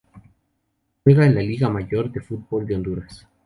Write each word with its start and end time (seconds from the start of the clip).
Juega 1.03 1.27
en 1.27 1.35
la 1.35 1.41
Liga 1.43 1.69
Mayor 1.69 2.11
de 2.11 2.21
Fútbol 2.21 2.65
de 2.65 2.73
Honduras. 2.75 3.27